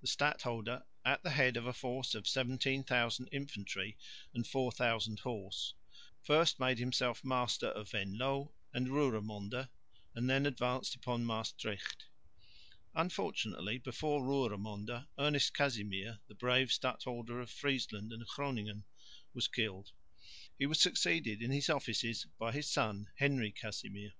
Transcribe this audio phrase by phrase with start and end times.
[0.00, 3.98] The stadholder, at the head of a force of 17,000 infantry
[4.32, 5.74] and 4000 horse,
[6.22, 9.68] first made himself master of Venloo and Roeremonde
[10.14, 12.06] and then advanced upon Maestricht.
[12.94, 18.84] Unfortunately before Roeremonde, Ernest Casimir, the brave stadholder of Friesland and Groningen,
[19.34, 19.90] was killed.
[20.58, 24.14] He was succeeded in his offices by his son, Henry Casimir.